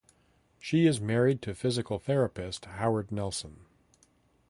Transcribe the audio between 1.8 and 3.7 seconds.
therapist Howard Nelson.